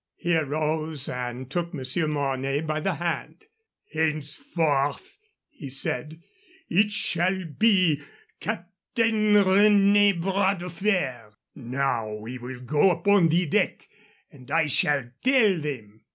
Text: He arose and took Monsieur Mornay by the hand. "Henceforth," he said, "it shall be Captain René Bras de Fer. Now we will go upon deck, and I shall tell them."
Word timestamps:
He 0.15 0.35
arose 0.35 1.07
and 1.07 1.47
took 1.47 1.75
Monsieur 1.75 2.07
Mornay 2.07 2.61
by 2.61 2.79
the 2.79 2.95
hand. 2.95 3.45
"Henceforth," 3.93 5.19
he 5.51 5.69
said, 5.69 6.23
"it 6.67 6.89
shall 6.89 7.45
be 7.45 8.01
Captain 8.39 9.35
René 9.37 10.19
Bras 10.19 10.57
de 10.57 10.71
Fer. 10.71 11.33
Now 11.53 12.15
we 12.15 12.39
will 12.39 12.61
go 12.61 12.89
upon 12.89 13.27
deck, 13.27 13.87
and 14.31 14.49
I 14.49 14.65
shall 14.65 15.07
tell 15.23 15.59
them." 15.61 16.01